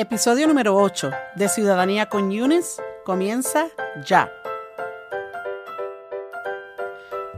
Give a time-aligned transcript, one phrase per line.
[0.00, 3.66] Episodio número 8 de Ciudadanía con Yunes comienza
[4.06, 4.30] ya.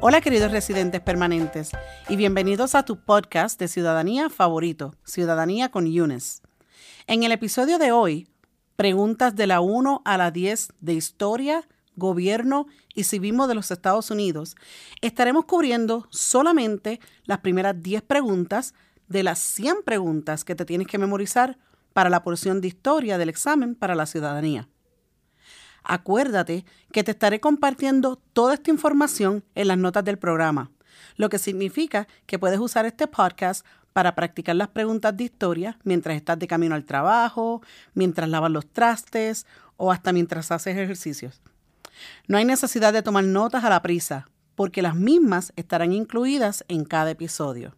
[0.03, 1.71] Hola queridos residentes permanentes
[2.11, 6.43] y bienvenidos a tu podcast de ciudadanía favorito, Ciudadanía con Yunes.
[7.07, 8.29] En el episodio de hoy,
[8.77, 11.67] preguntas de la 1 a la 10 de historia,
[11.97, 14.55] gobierno y civismo de los Estados Unidos,
[15.01, 18.75] estaremos cubriendo solamente las primeras 10 preguntas
[19.09, 21.57] de las 100 preguntas que te tienes que memorizar
[22.01, 24.71] para la porción de historia del examen para la ciudadanía.
[25.85, 30.71] Acuérdate que te estaré compartiendo toda esta información en las notas del programa,
[31.17, 36.17] lo que significa que puedes usar este podcast para practicar las preguntas de historia mientras
[36.17, 37.61] estás de camino al trabajo,
[37.93, 39.45] mientras lavas los trastes
[39.77, 41.43] o hasta mientras haces ejercicios.
[42.27, 46.87] No hay necesidad de tomar notas a la prisa, porque las mismas estarán incluidas en
[46.87, 47.77] cada episodio.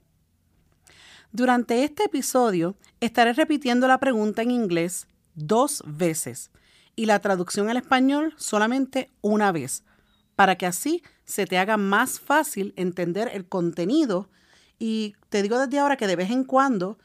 [1.34, 6.50] Durante este episodio estaré repitiendo la pregunta en inglés dos veces
[6.94, 9.83] y la traducción al español solamente una vez,
[10.36, 14.28] para que así se te haga más fácil entender el contenido
[14.78, 16.98] y te digo desde ahora que de vez en cuando,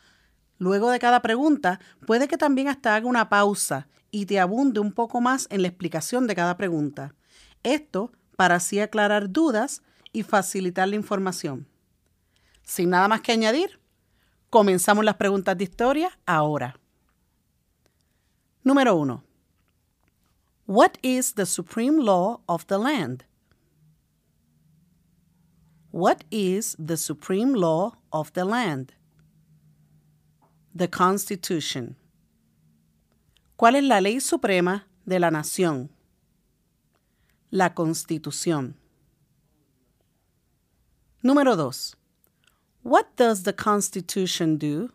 [0.58, 4.92] luego de cada pregunta, puede que también hasta haga una pausa y te abunde un
[4.92, 7.16] poco más en la explicación de cada pregunta.
[7.64, 11.66] Esto para así aclarar dudas y facilitar la información.
[12.64, 13.80] Sin nada más que añadir,
[14.50, 16.80] Comenzamos las preguntas de historia ahora.
[18.64, 19.24] Número 1.
[20.68, 23.26] What is the supreme law of the land?
[25.92, 28.94] What is the supreme law of the land?
[30.76, 31.98] The Constitution.
[33.58, 35.90] ¿Cuál es la ley suprema de la nación?
[37.50, 38.76] La Constitución.
[41.24, 41.97] Número 2.
[42.88, 44.94] What does the Constitution do?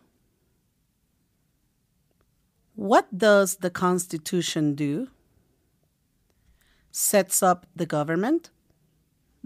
[2.73, 5.09] What does the Constitution do?
[6.91, 8.49] Sets up the government,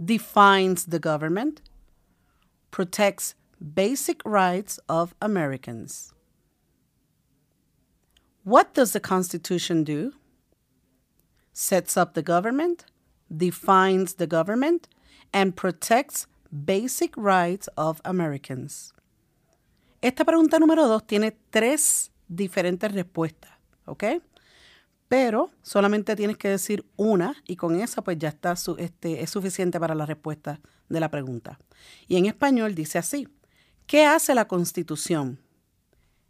[0.02, 1.60] defines the government,
[2.72, 6.14] protects basic rights of Americans.
[8.46, 10.14] What does the Constitution do?
[11.52, 12.86] Sets up the government,
[13.30, 14.88] defines the government,
[15.34, 18.94] and protects Basic Rights of Americans.
[20.02, 23.52] Esta pregunta número dos tiene tres diferentes respuestas,
[23.86, 24.04] ¿ok?
[25.08, 29.80] Pero solamente tienes que decir una y con esa pues ya está este, es suficiente
[29.80, 30.60] para la respuesta
[30.90, 31.60] de la pregunta.
[32.08, 33.28] Y en español dice así,
[33.86, 35.40] ¿qué hace la Constitución?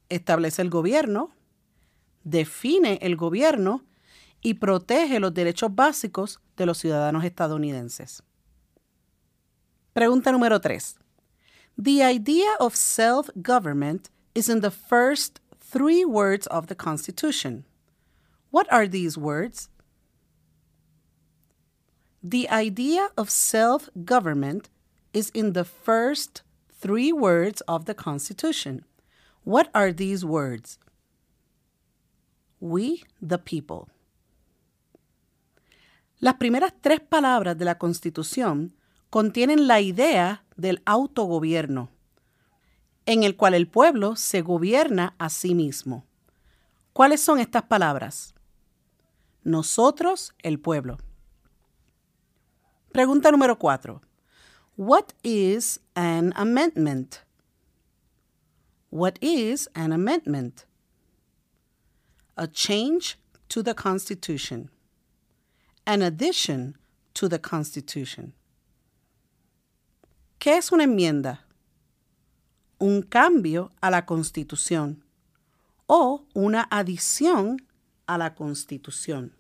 [0.10, 1.32] Establece el gobierno,
[2.24, 3.84] define el gobierno
[4.42, 8.24] y protege los derechos básicos de los ciudadanos estadounidenses.
[9.98, 10.96] Pregunta número tres.
[11.76, 17.66] The idea of self government is in the first three words of the Constitution.
[18.52, 19.70] What are these words?
[22.22, 24.70] The idea of self government
[25.14, 28.86] is in the first three words of the Constitution.
[29.46, 30.78] What are these words?
[32.60, 33.90] We, the people.
[36.22, 38.77] Las primeras tres palabras de la Constitución
[39.10, 41.90] contienen la idea del autogobierno,
[43.06, 46.06] en el cual el pueblo se gobierna a sí mismo.
[46.94, 48.34] ¿Cuáles son estas palabras?
[49.44, 50.98] Nosotros, el pueblo.
[52.92, 54.02] Pregunta número cuatro.
[54.76, 57.24] What is an amendment?
[58.90, 60.66] What is an amendment?
[62.36, 63.18] A change
[63.50, 64.70] to the Constitution.
[65.86, 66.78] An addition
[67.14, 68.34] to the Constitution.
[70.40, 71.46] ¿Qué es una enmienda?
[72.78, 75.04] Un cambio a la Constitución
[75.88, 77.58] o una adición
[78.06, 79.34] a la Constitución.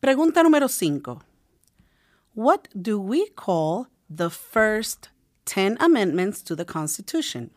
[0.00, 1.20] Pregunta número 5.
[2.34, 5.10] What do we call the first
[5.44, 7.50] 10 amendments to the Constitution?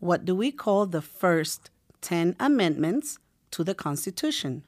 [0.00, 3.18] What do we call the first 10 amendments
[3.50, 4.64] to the Constitution?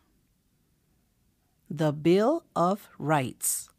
[1.70, 3.70] The Bill of Rights.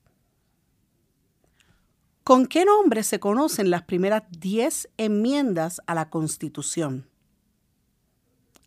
[2.27, 7.07] ¿Con qué nombre se conocen las primeras 10 enmiendas a la Constitución?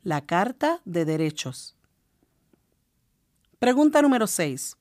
[0.03, 1.77] La Carta de Derechos.
[3.59, 4.79] Pregunta número 6.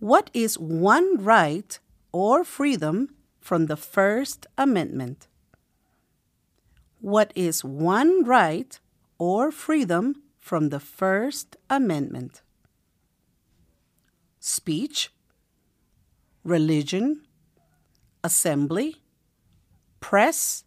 [0.00, 1.78] What is one right
[2.10, 5.28] or freedom from the First Amendment?
[7.02, 8.80] What is one right
[9.18, 12.42] or freedom from the First Amendment?
[14.40, 15.12] Speech,
[16.44, 17.25] religion,
[18.26, 19.02] assembly,
[20.00, 20.64] press,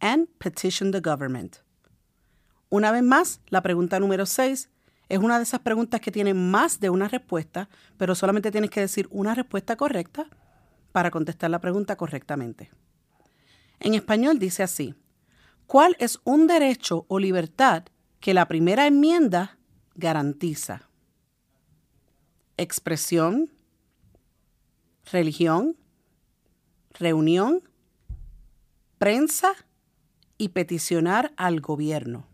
[0.00, 1.58] and petition the government.
[2.70, 4.68] Una vez más, la pregunta número 6
[5.08, 8.80] es una de esas preguntas que tiene más de una respuesta, pero solamente tienes que
[8.80, 10.26] decir una respuesta correcta
[10.92, 12.70] para contestar la pregunta correctamente.
[13.80, 14.94] En español dice así,
[15.66, 17.84] ¿cuál es un derecho o libertad
[18.20, 19.58] que la primera enmienda
[19.94, 20.88] garantiza?
[22.56, 23.50] Expresión,
[25.12, 25.76] religión,
[26.98, 27.62] reunión,
[28.98, 29.54] prensa
[30.38, 32.26] y peticionar al gobierno.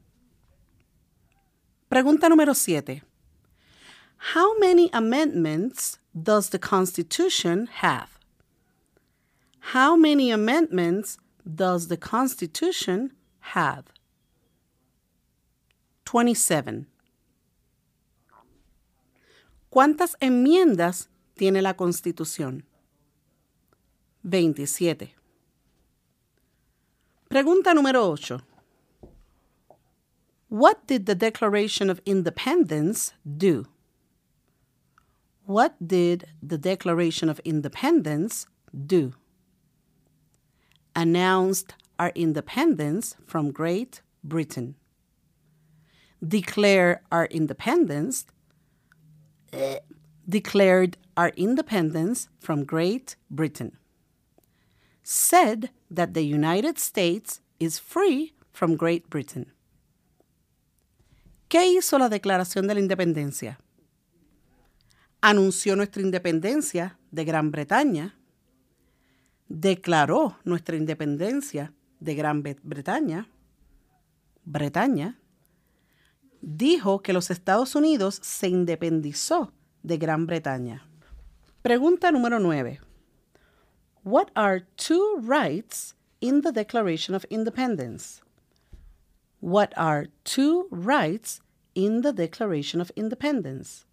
[1.88, 3.02] Pregunta número 7.
[4.34, 8.18] How many amendments does the Constitution have?
[9.72, 13.14] How many amendments does the Constitution
[13.54, 13.84] have?
[16.04, 16.86] 27.
[19.70, 22.64] ¿Cuántas enmiendas tiene la Constitución?
[24.22, 25.10] 27.
[27.28, 28.42] Pregunta número 8.
[30.48, 33.66] What did the Declaration of Independence do?
[35.44, 39.14] What did the Declaration of Independence do?
[40.96, 44.74] Announced our independence from Great Britain.
[46.26, 48.26] Declare our independence.
[49.52, 49.78] Eh,
[50.28, 53.76] declared our independence from Great Britain.
[55.02, 59.52] Said that the United States is free from Great Britain.
[61.48, 63.58] ¿Qué hizo la Declaración de la Independencia?
[65.20, 68.14] Anunció nuestra independencia de Gran Bretaña,
[69.48, 73.28] declaró nuestra independencia de Gran Bretaña,
[74.44, 75.18] Bretaña,
[76.40, 79.52] dijo que los Estados Unidos se independizó
[79.82, 80.86] de Gran Bretaña.
[81.62, 82.80] Pregunta número 9.
[84.02, 88.22] What are two rights in the Declaration of Independence?
[89.40, 91.42] What are two rights
[91.74, 93.84] in the Declaration of Independence?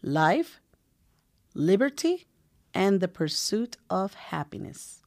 [0.00, 0.60] Life,
[1.54, 2.28] liberty,
[2.72, 5.02] and the pursuit of happiness.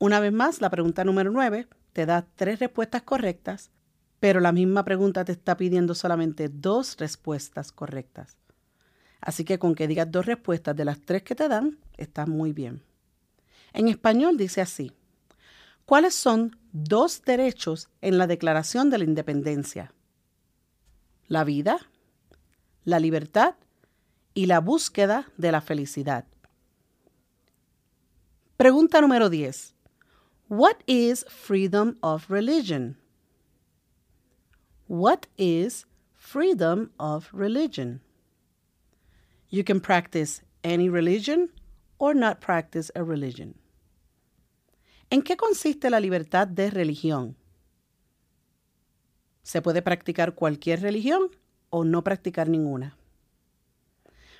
[0.00, 3.70] Una vez más, la pregunta número 9 te da tres respuestas correctas,
[4.20, 8.36] pero la misma pregunta te está pidiendo solamente dos respuestas correctas.
[9.24, 12.52] Así que con que digas dos respuestas de las tres que te dan, está muy
[12.52, 12.82] bien.
[13.72, 14.92] En español dice así.
[15.86, 19.94] ¿Cuáles son dos derechos en la Declaración de la Independencia?
[21.26, 21.78] La vida,
[22.84, 23.54] la libertad
[24.34, 26.26] y la búsqueda de la felicidad.
[28.58, 29.74] Pregunta número 10.
[30.50, 32.98] What is freedom of religion?
[34.86, 38.03] What is freedom of religion?
[39.54, 41.52] You can practice any religion
[41.98, 43.54] or not practice a religion.
[45.10, 47.36] ¿En qué consiste la libertad de religión?
[49.44, 51.30] ¿Se puede practicar cualquier religión
[51.70, 52.96] o no practicar ninguna?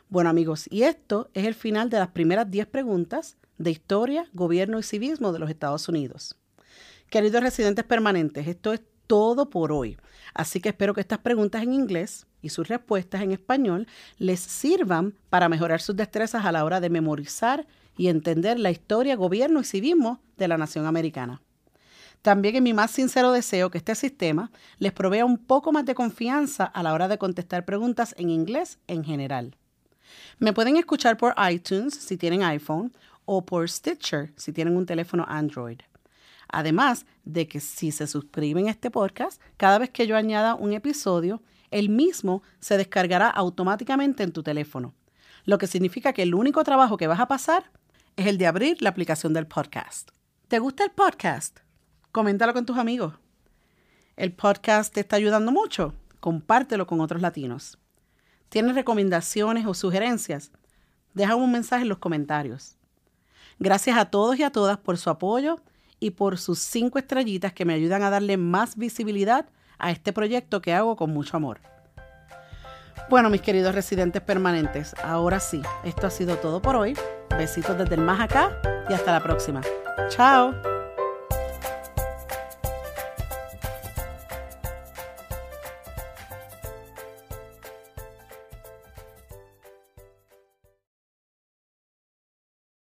[0.09, 4.81] Bueno amigos, y esto es el final de las primeras 10 preguntas de historia, gobierno
[4.81, 6.37] y civismo de los Estados Unidos.
[7.09, 9.97] Queridos residentes permanentes, esto es todo por hoy.
[10.35, 13.89] Así que espero que estas preguntas en inglés y sus respuestas en español
[14.19, 19.17] les sirvan para mejorar sus destrezas a la hora de memorizar y entender la historia,
[19.17, 21.41] gobierno y civismo de la nación americana.
[22.21, 25.95] También es mi más sincero deseo que este sistema les provea un poco más de
[25.95, 29.57] confianza a la hora de contestar preguntas en inglés en general.
[30.39, 32.93] Me pueden escuchar por iTunes si tienen iPhone
[33.25, 35.81] o por Stitcher si tienen un teléfono Android.
[36.49, 40.73] Además de que si se suscriben a este podcast, cada vez que yo añada un
[40.73, 41.43] episodio,
[41.75, 44.95] el mismo se descargará automáticamente en tu teléfono,
[45.45, 47.73] lo que significa que el único trabajo que vas a pasar
[48.15, 50.11] es el de abrir la aplicación del podcast.
[50.47, 51.59] ¿Te gusta el podcast?
[52.13, 53.15] Coméntalo con tus amigos.
[54.15, 55.95] ¿El podcast te está ayudando mucho?
[56.21, 57.77] Compártelo con otros latinos.
[58.51, 60.53] ¿Tienes recomendaciones o sugerencias?
[61.13, 62.77] Deja un mensaje en los comentarios.
[63.59, 65.61] Gracias a todos y a todas por su apoyo
[65.99, 69.49] y por sus cinco estrellitas que me ayudan a darle más visibilidad
[69.85, 71.61] a este proyecto que hago con mucho amor.
[73.11, 76.97] Bueno, mis queridos residentes permanentes, ahora sí, esto ha sido todo por hoy.
[77.37, 79.61] Besitos desde el más acá y hasta la próxima.
[80.09, 80.74] Chao.